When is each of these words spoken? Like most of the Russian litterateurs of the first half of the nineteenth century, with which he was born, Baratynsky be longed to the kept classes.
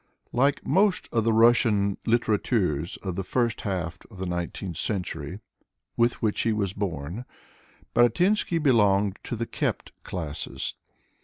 Like 0.33 0.65
most 0.65 1.07
of 1.11 1.25
the 1.25 1.31
Russian 1.31 1.95
litterateurs 2.07 2.97
of 3.05 3.15
the 3.15 3.23
first 3.23 3.61
half 3.61 3.99
of 4.09 4.17
the 4.17 4.25
nineteenth 4.25 4.77
century, 4.77 5.41
with 5.95 6.23
which 6.23 6.41
he 6.41 6.51
was 6.51 6.73
born, 6.73 7.23
Baratynsky 7.93 8.57
be 8.57 8.71
longed 8.71 9.19
to 9.25 9.35
the 9.35 9.45
kept 9.45 9.91
classes. 10.03 10.73